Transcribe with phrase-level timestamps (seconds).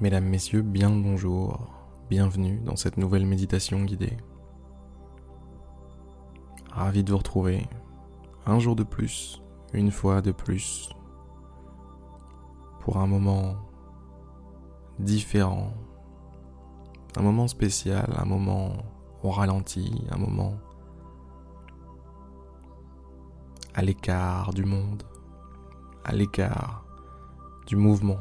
[0.00, 1.58] Mesdames, Messieurs, bien le bonjour,
[2.08, 4.16] bienvenue dans cette nouvelle méditation guidée.
[6.70, 7.68] Ravi de vous retrouver,
[8.46, 9.42] un jour de plus,
[9.74, 10.88] une fois de plus,
[12.80, 13.56] pour un moment
[14.98, 15.74] différent,
[17.18, 18.72] un moment spécial, un moment
[19.22, 20.54] au ralenti, un moment
[23.74, 25.02] à l'écart du monde,
[26.06, 26.86] à l'écart
[27.66, 28.16] du mouvement.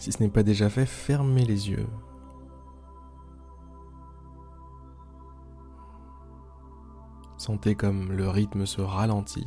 [0.00, 1.86] Si ce n'est pas déjà fait, fermez les yeux.
[7.36, 9.46] Sentez comme le rythme se ralentit.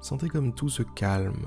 [0.00, 1.46] Sentez comme tout se calme.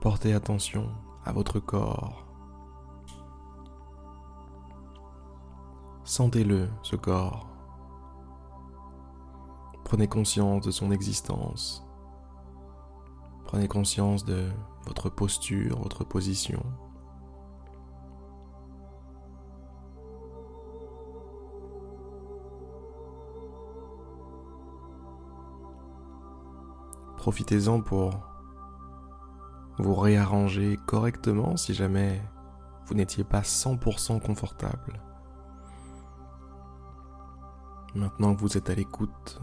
[0.00, 0.90] Portez attention
[1.24, 2.26] à votre corps.
[6.02, 7.47] Sentez-le, ce corps.
[9.88, 11.82] Prenez conscience de son existence.
[13.46, 14.46] Prenez conscience de
[14.84, 16.62] votre posture, votre position.
[27.16, 28.10] Profitez-en pour
[29.78, 32.20] vous réarranger correctement si jamais
[32.84, 35.00] vous n'étiez pas 100% confortable.
[37.94, 39.40] Maintenant que vous êtes à l'écoute,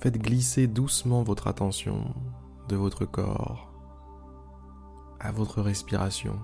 [0.00, 2.14] Faites glisser doucement votre attention
[2.68, 3.72] de votre corps
[5.18, 6.38] à votre respiration.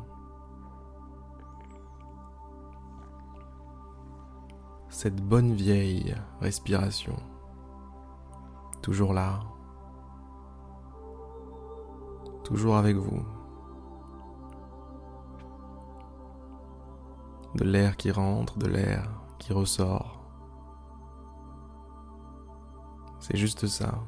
[4.89, 7.15] Cette bonne vieille respiration,
[8.83, 9.39] toujours là,
[12.43, 13.25] toujours avec vous.
[17.55, 20.24] De l'air qui rentre, de l'air qui ressort.
[23.27, 24.05] C'est juste ça.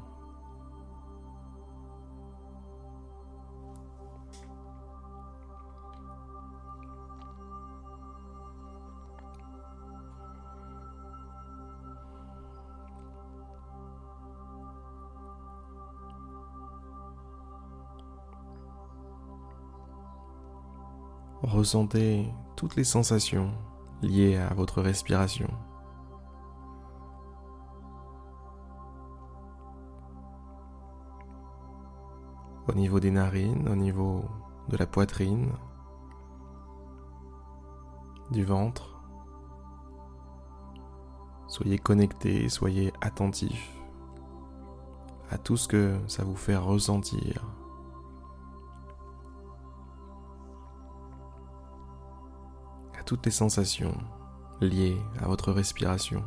[21.42, 23.50] Ressentez toutes les sensations
[24.02, 25.48] liées à votre respiration.
[32.68, 34.24] Au niveau des narines, au niveau
[34.68, 35.52] de la poitrine,
[38.30, 39.00] du ventre.
[41.48, 43.72] Soyez connectés, soyez attentifs
[45.30, 47.44] à tout ce que ça vous fait ressentir.
[52.98, 53.96] À toutes les sensations
[54.60, 56.22] liées à votre respiration.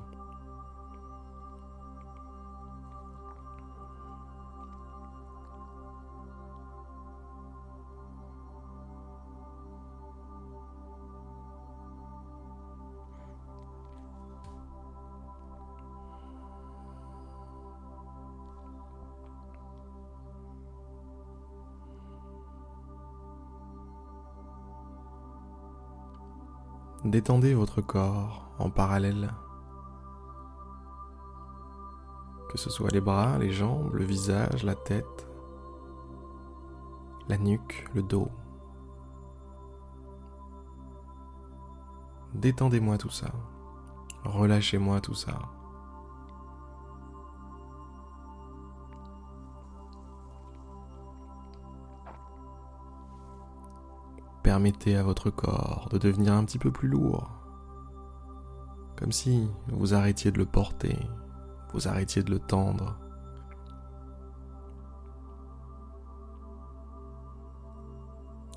[27.05, 29.33] Détendez votre corps en parallèle.
[32.51, 35.27] Que ce soit les bras, les jambes, le visage, la tête,
[37.29, 38.29] la nuque, le dos.
[42.33, 43.31] Détendez-moi tout ça.
[44.25, 45.39] Relâchez-moi tout ça.
[54.49, 57.29] Permettez à votre corps de devenir un petit peu plus lourd.
[58.97, 60.97] Comme si vous arrêtiez de le porter,
[61.71, 62.97] vous arrêtiez de le tendre.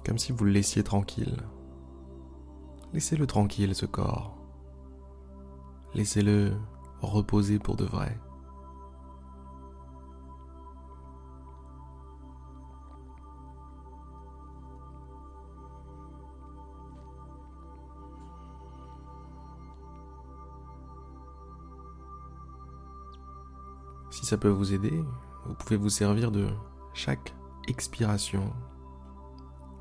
[0.03, 1.37] Comme si vous le laissiez tranquille.
[2.95, 4.39] Laissez-le tranquille, ce corps.
[5.93, 6.55] Laissez-le
[7.03, 8.19] reposer pour de vrai.
[24.13, 25.03] Si ça peut vous aider,
[25.47, 26.47] vous pouvez vous servir de
[26.93, 27.35] chaque
[27.67, 28.53] expiration,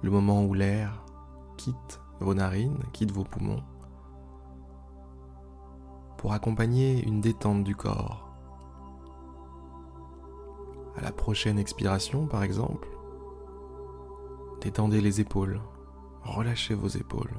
[0.02, 1.04] le moment où l'air
[1.58, 3.62] quitte vos narines, quitte vos poumons,
[6.18, 8.34] pour accompagner une détente du corps.
[10.96, 12.88] À la prochaine expiration, par exemple,
[14.62, 15.60] détendez les épaules,
[16.24, 17.36] relâchez vos épaules.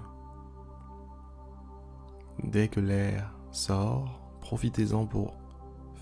[2.45, 5.42] Dès que l'air sort, profitez-en pour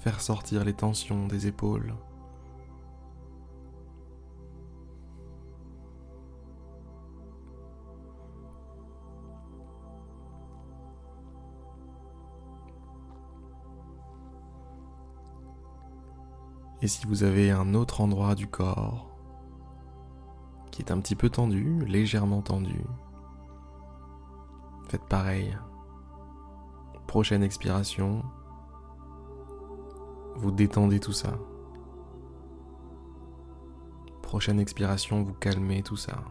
[0.00, 1.94] faire sortir les tensions des épaules.
[16.82, 19.11] Et si vous avez un autre endroit du corps
[20.70, 22.82] qui est un petit peu tendu, légèrement tendu,
[24.88, 25.58] faites pareil.
[27.06, 28.23] Prochaine expiration,
[30.40, 31.38] vous détendez tout ça.
[34.22, 36.25] Prochaine expiration, vous calmez tout ça.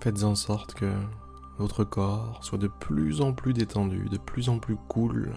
[0.00, 0.92] Faites en sorte que
[1.58, 5.32] votre corps soit de plus en plus détendu, de plus en plus cool.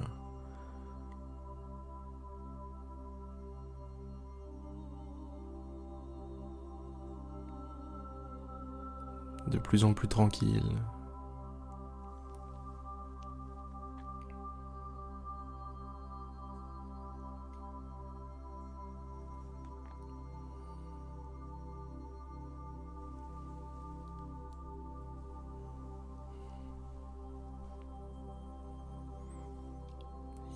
[9.48, 10.76] De plus en plus tranquille.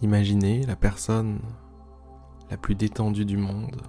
[0.03, 1.39] Imaginez la personne
[2.51, 3.81] la plus détendue du monde.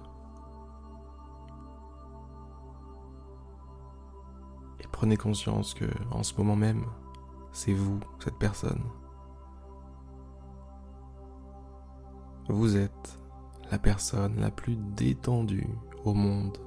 [4.79, 6.85] Et prenez conscience que en ce moment même,
[7.51, 8.81] c'est vous, cette personne.
[12.47, 13.19] Vous êtes
[13.69, 15.67] la personne la plus détendue
[16.05, 16.57] au monde.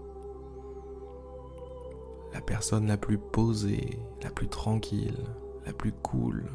[2.34, 5.24] La personne la plus posée, la plus tranquille,
[5.64, 6.50] la plus cool.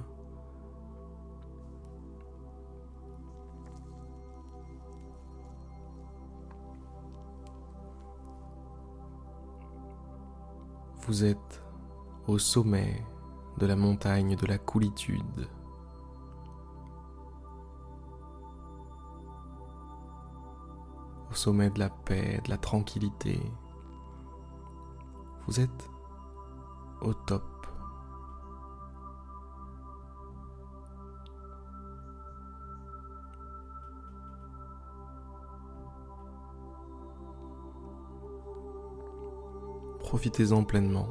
[11.05, 11.61] Vous êtes
[12.27, 13.05] au sommet
[13.57, 15.49] de la montagne de la coolitude.
[21.29, 23.37] Au sommet de la paix, de la tranquillité.
[25.45, 25.89] Vous êtes
[27.01, 27.52] au top.
[40.13, 41.07] Profitez-en pleinement.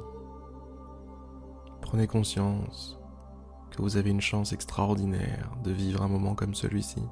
[1.81, 3.01] Prenez conscience
[3.73, 7.03] que vous avez une chance extraordinaire de vivre un moment comme celui-ci.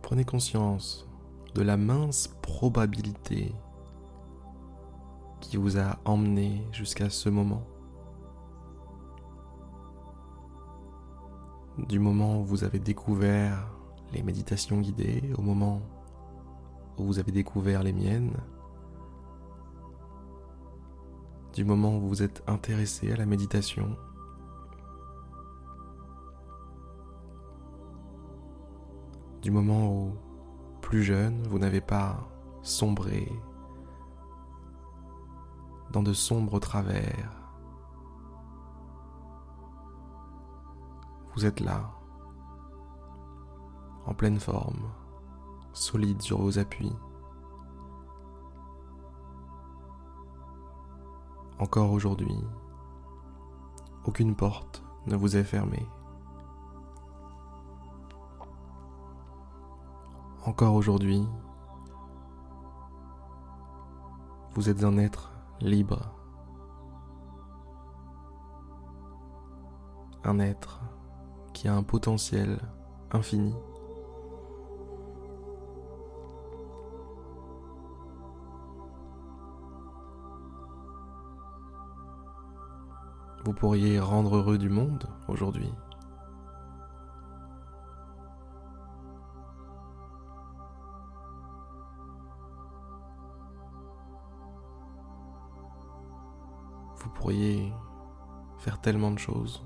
[0.00, 1.08] Prenez conscience
[1.56, 3.52] de la mince probabilité
[5.40, 7.66] qui vous a emmené jusqu'à ce moment.
[11.78, 13.72] Du moment où vous avez découvert
[14.12, 15.82] les méditations guidées, au moment
[17.04, 18.36] vous avez découvert les miennes,
[21.52, 23.96] du moment où vous êtes intéressé à la méditation,
[29.42, 30.14] du moment où,
[30.80, 32.28] plus jeune, vous n'avez pas
[32.62, 33.30] sombré
[35.92, 37.30] dans de sombres travers.
[41.34, 41.90] Vous êtes là,
[44.04, 44.90] en pleine forme
[45.72, 46.92] solide sur vos appuis.
[51.58, 52.42] Encore aujourd'hui,
[54.04, 55.86] aucune porte ne vous est fermée.
[60.46, 61.26] Encore aujourd'hui,
[64.54, 66.14] vous êtes un être libre.
[70.24, 70.80] Un être
[71.52, 72.58] qui a un potentiel
[73.10, 73.54] infini.
[83.50, 85.74] Vous pourriez rendre heureux du monde aujourd'hui
[96.94, 97.72] Vous pourriez
[98.58, 99.64] faire tellement de choses.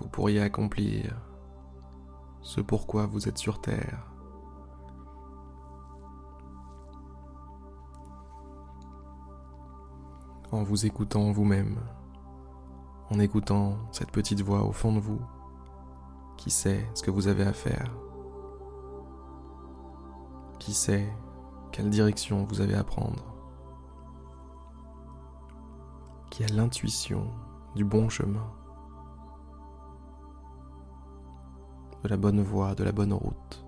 [0.00, 1.16] vous pourriez accomplir
[2.40, 4.11] ce pourquoi vous êtes sur Terre.
[10.52, 11.78] En vous écoutant vous-même,
[13.10, 15.20] en écoutant cette petite voix au fond de vous
[16.36, 17.90] qui sait ce que vous avez à faire,
[20.58, 21.08] qui sait
[21.72, 23.24] quelle direction vous avez à prendre,
[26.30, 27.30] qui a l'intuition
[27.74, 28.46] du bon chemin.
[32.02, 33.64] de la bonne voie, de la bonne route.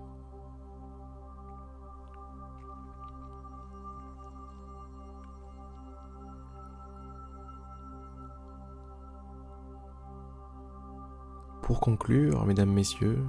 [11.65, 13.25] Pour conclure, mesdames, messieurs,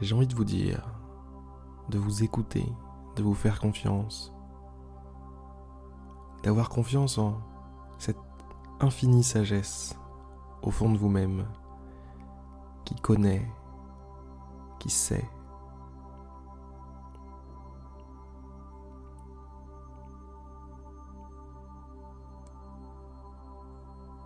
[0.00, 0.82] j'ai envie de vous dire,
[1.90, 2.64] de vous écouter,
[3.14, 4.32] de vous faire confiance,
[6.42, 7.38] d'avoir confiance en
[7.98, 8.16] cette
[8.80, 9.98] infinie sagesse
[10.62, 11.46] au fond de vous-même
[12.86, 13.46] qui connaît
[14.78, 15.28] qui sait.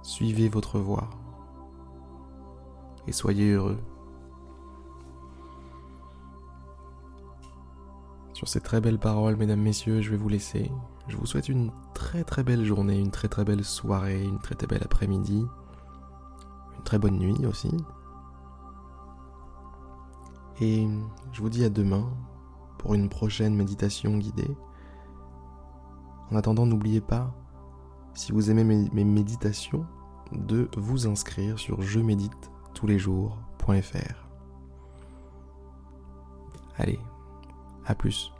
[0.02, 1.10] Suivez votre voie
[3.06, 3.78] et soyez heureux.
[8.32, 10.70] Sur ces très belles paroles, mesdames, messieurs, je vais vous laisser.
[11.08, 14.54] Je vous souhaite une très très belle journée, une très très belle soirée, une très
[14.54, 15.44] très belle après-midi,
[16.76, 17.70] une très bonne nuit aussi.
[20.60, 20.86] Et
[21.32, 22.08] je vous dis à demain
[22.78, 24.56] pour une prochaine méditation guidée.
[26.30, 27.34] En attendant, n'oubliez pas,
[28.14, 29.84] si vous aimez mes, méditations,
[30.32, 34.28] de vous inscrire sur je médite tous les jours.fr.
[36.76, 36.98] Allez,
[37.86, 38.32] à plus.